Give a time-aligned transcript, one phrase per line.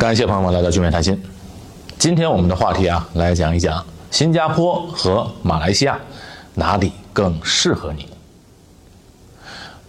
[0.00, 1.22] 感谢朋友们来到聚美谈心。
[1.98, 6.00] 今天我们的话题啊，来讲一讲新加坡和马来西亚
[6.54, 8.08] 哪里更适合你。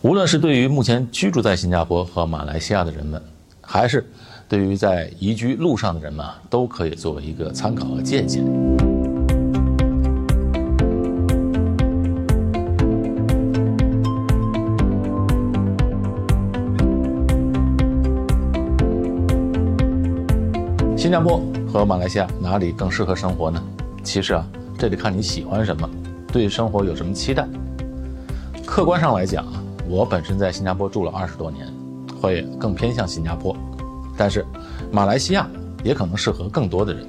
[0.00, 3.22] 无论是对于目前居住在新加坡和马来西亚的人们，
[3.60, 4.04] 还是
[4.48, 8.44] 对于在移居路上的人们啊，都可以作为一个参考和借鉴。
[21.02, 23.60] 新加坡和马来西亚哪里更适合生活呢？
[24.04, 24.46] 其实啊，
[24.78, 25.90] 这得看你喜欢什么，
[26.32, 27.44] 对生活有什么期待。
[28.64, 31.66] 客观上来讲啊，我本身在新加坡住了二十多年，
[32.20, 33.52] 会更偏向新加坡。
[34.16, 34.46] 但是，
[34.92, 35.50] 马来西亚
[35.82, 37.04] 也可能适合更多的人。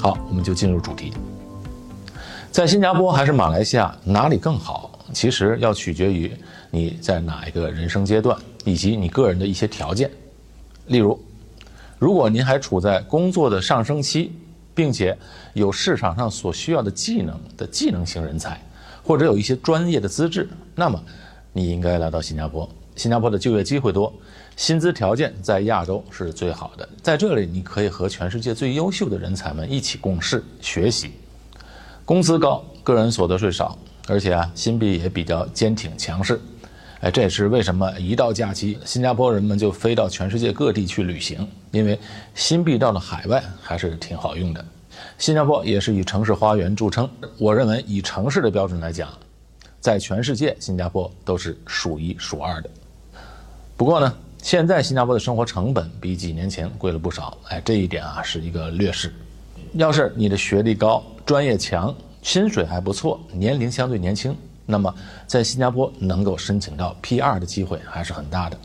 [0.00, 1.12] 好，我们就进入主题。
[2.50, 4.98] 在新加坡还是马来西亚哪里更好？
[5.12, 6.28] 其实要取决于
[6.72, 10.10] 你在哪一个人生阶段，以及你个人的一些条件。
[10.86, 11.16] 例如。
[11.98, 14.32] 如果您还处在工作的上升期，
[14.74, 15.16] 并且
[15.54, 18.60] 有市场上所需要的技能的技能型人才，
[19.02, 21.02] 或者有一些专业的资质，那么
[21.52, 22.68] 你应该来到新加坡。
[22.94, 24.12] 新加坡的就业机会多，
[24.56, 31.10] 薪资条件在亚洲是最好的，在这里你可以和全世界最优秀的人才们一起共事学习，
[32.04, 36.40] 工资高，个人所得税少，而且啊，新币也比较坚挺强势。
[37.00, 41.96] 哎，这也是为什么一到假期，新加坡人们就飞到全世界各地去旅行，因为
[42.34, 44.64] 新币到了海外还是挺好用的。
[45.16, 49.08] 新加坡也是以城市花园著称，我认为以城市的标准来讲，
[49.80, 52.70] 在全世界新加坡都是数一数二的。
[53.76, 59.14] 不过呢，现在新加坡的生活成本比几年前贵了不少，哎，这一点啊是一个劣势。
[59.74, 64.36] 要是你的学历高、专业强、薪水还不错、年龄相对年轻。
[64.70, 64.94] 那么，
[65.26, 68.58] 在新加坡能够申请到 PR 的机会还是很大的。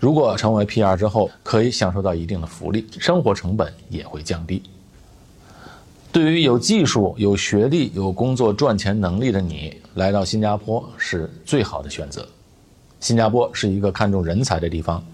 [0.00, 4.62] 如果成为 PR 之后，可以享受到一定的福利，生活成本也会降低。
[6.10, 12.26] 对于有技术、有学历、有工作赚钱能力的你，来到新加坡是最好的选择。
[12.98, 15.04] 新加坡是一个看重人才的地方，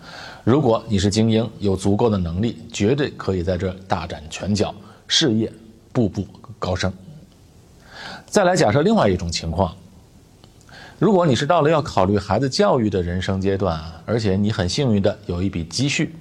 [0.44, 4.72] 如果你是精英，有足够的能力，绝对可以在这大展拳脚，
[5.08, 5.52] 事业
[5.92, 6.24] 步步
[6.60, 6.92] 高升。
[8.30, 9.74] 再来假设另外一种情况，
[11.00, 16.14] 如果你是到了要考虑孩子教育的人生阶段，而且你很幸运的有一笔积蓄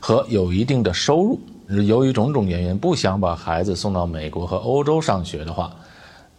[0.00, 1.38] 和有一定的收入，
[1.84, 5.76] 由于种种原因不想把孩子送到美国和欧洲上学的话，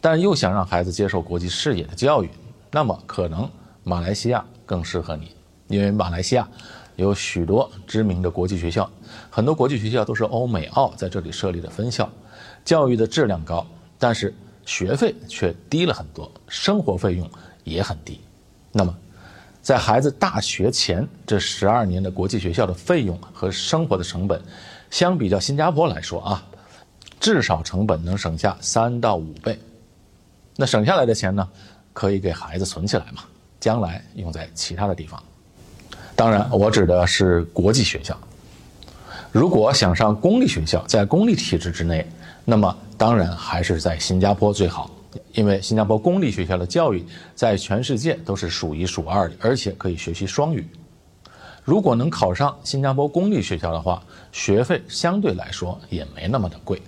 [0.01, 2.29] 但又想让孩子接受国际视野的教育，
[2.71, 3.47] 那么可能
[3.83, 5.31] 马来西亚更适合你，
[5.67, 6.49] 因为马来西亚
[6.95, 8.89] 有许多知名的国际学校，
[9.29, 12.09] 很多国际学校都是欧美澳在这里设立的分校，
[12.65, 13.63] 教育的质量高，
[13.99, 14.33] 但是。
[14.67, 17.27] 学费却低了很多，生活费用
[17.63, 18.19] 也很低。
[18.73, 18.93] 那么，
[19.61, 24.41] 在孩子大学前这十二年的国际学校的费用和生活的成本，
[24.91, 26.45] 相比较新加坡来说啊，
[27.17, 29.57] 至少成本能省下三到五倍。
[30.57, 31.47] 那省下来的钱呢，
[31.93, 33.23] 可以给孩子存起来嘛，
[33.61, 35.23] 将来用在其他的地方。
[36.13, 38.19] 当然，我指的是国际学校。
[39.37, 42.03] 如果想上公立学校，在公立体制之内。
[42.43, 44.89] 那么当然还是在新加坡最好，
[45.33, 47.05] 因为新加坡公立学校的教育
[47.35, 50.67] 在全世界都是数一数二的，而且可以学习双语。
[51.63, 56.81] 如果能考上新加坡公立学校的话，学费相对来说也没那么的贵。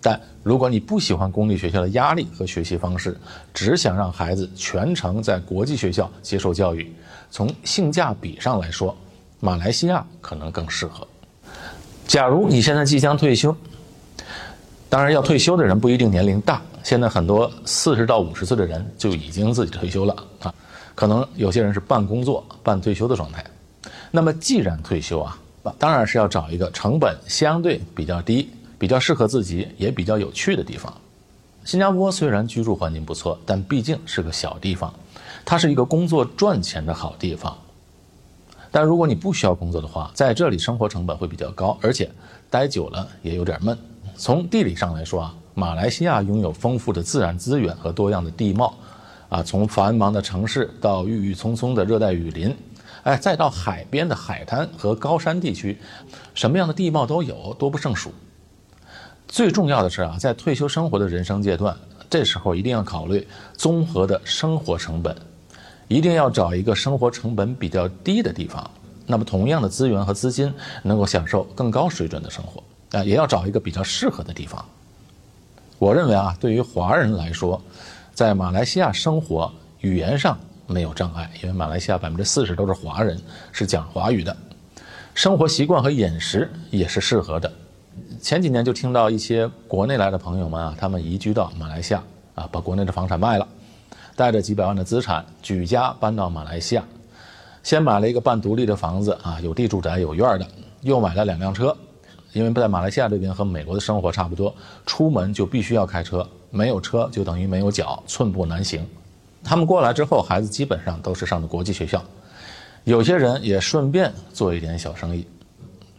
[0.00, 3.18] 但如果你不喜欢公立学校的压力和学习方式，
[3.52, 6.94] 只想让孩子全程在国际学校接受教育，
[7.28, 8.96] 从性价比上来说，
[9.40, 11.04] 马来西亚可能更适合。
[12.06, 13.54] 假如你现在即将退休。
[14.88, 16.62] 当然，要退休的人不一定年龄大。
[16.84, 20.54] 现在很多四十到五十岁的人就已经自己退休了啊，
[20.94, 23.42] 可能有些人是半工作半退休的状态。
[24.12, 25.36] 那么，既然退休啊，
[25.78, 28.48] 当然是要找一个成本相对比较低、
[28.78, 30.92] 比较适合自己也比较有趣的地方。
[31.64, 34.94] 新加坡虽然居住环境不错，但毕竟是个小地方，
[35.44, 37.56] 它是一个工作赚钱的好地方。
[38.74, 42.10] 但如果你不需要工作的话，在这里生活成本会比较高，而且
[42.50, 43.78] 待久了也有点闷。
[44.16, 48.74] 从地理上来说啊，马来西亚拥有丰富的自然资源和多样的地貌，
[49.28, 52.52] 啊，从繁忙的城市到郁郁葱葱的热带雨林，
[53.04, 55.78] 哎，再到海边的海滩和高山地区，
[56.34, 58.12] 什么样的地貌都有，多不胜数。
[59.28, 61.76] 最重要的是啊，在退休生活的人生阶段，
[62.10, 63.24] 这时候一定要考虑
[63.56, 65.16] 综合的生活成本，
[65.88, 68.70] 一定要找一个生活成本比较低的地方，
[69.06, 70.52] 那么同样的资源和资金，
[70.82, 72.62] 能够享受更高水准的生活。
[72.98, 74.64] 啊，也要找一个比较适合的地方。
[75.78, 77.60] 我认为啊，对于华人来说，
[78.12, 80.38] 在马来西亚生活语言上
[80.68, 83.20] 没有障碍，因为马来西亚百分之四十都是华人，
[83.50, 84.34] 是讲华语的。
[85.12, 87.52] 生活习惯和饮食也是适合的。
[88.20, 92.02] 前几年就听到一些国内来的朋友们啊，他们移居到马来西亚
[92.36, 93.46] 啊，把国内的房产卖了，
[94.16, 96.84] 带着几百万的资产举家搬到马来西亚，
[97.62, 100.46] 先买了一个半独立的房子啊，有地住宅有院的，
[100.82, 101.76] 又买了两辆车，
[102.32, 104.54] 因为在马来西亚这边和美国的生活差不多，
[104.86, 108.86] 出门就必须要开车，没有车就等于没有脚，寸步难行。
[109.42, 112.02] 他们过来之后，孩子基本上都是上的国际学校。
[112.84, 115.26] 有些人也顺便做一点小生意。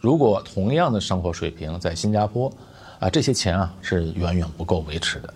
[0.00, 2.52] 如果同样的生活水平在新加坡，
[3.00, 5.34] 啊，这些钱啊是远远不够维持的，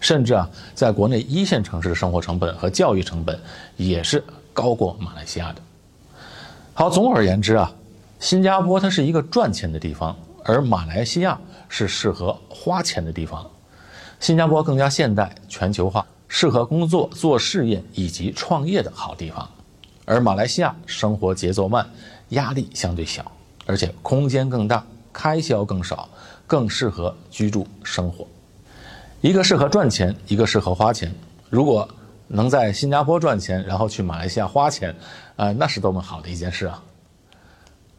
[0.00, 3.38] 甚至啊，在国内一线城市的生活成本和教育成本
[3.76, 5.62] 也是高过马来西亚的。
[6.72, 7.70] 好，总而言之啊，
[8.18, 11.38] 新加坡它是一个赚钱的地方，而马来西亚
[11.68, 13.48] 是适合花钱的地方。
[14.18, 19.48] 新加坡更加现代、全球化，适合工作、做事业以及创业的好地方。
[20.06, 21.88] 而马来西亚生活节奏慢，
[22.30, 23.30] 压力相对小，
[23.66, 26.08] 而且空间更大，开销更少，
[26.46, 28.26] 更适合居住生活。
[29.20, 31.12] 一个适合赚钱，一个适合花钱。
[31.48, 31.88] 如果
[32.26, 34.94] 能在新加坡赚钱，然后去马来西亚花钱，
[35.36, 36.82] 啊，那是多么好的一件事啊！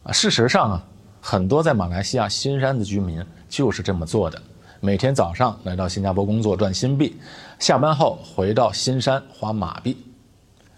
[0.02, 0.84] 啊，事实上啊，
[1.20, 4.40] 很多在马来西亚新山的居民就是这么做的。
[4.80, 7.16] 每天早上来到新加坡工作赚新币，
[7.58, 9.96] 下班后回到新山花马币。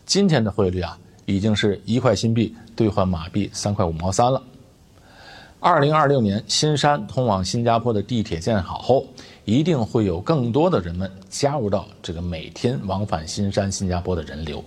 [0.04, 0.98] 今天的汇率啊。
[1.26, 4.42] 已经是一块新币兑换马币三块五毛三了。
[5.58, 9.06] 二零二六年新山通往新加坡的地铁建好后，
[9.44, 14.62] 一定会有更多的人们加入到这个每天往返新山、新加坡的人流。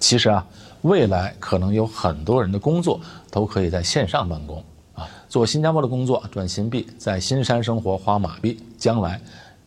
[0.00, 0.46] 其实啊，
[0.82, 3.00] 未来可能有很多人的工作
[3.30, 4.62] 都可以在线上办公
[4.94, 9.20] 啊，做新加坡的工作赚新币，在新山生活花马币，将来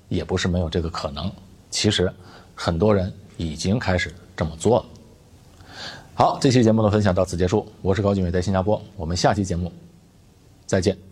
[0.07, 1.31] 也不是没有这个可能。
[1.69, 2.11] 其实，
[2.55, 4.85] 很多人已经开始这么做了。
[6.13, 7.65] 好，这期节目的分享到此结束。
[7.81, 8.81] 我是高俊伟，在新加坡。
[8.95, 9.71] 我们下期节目
[10.65, 11.10] 再见。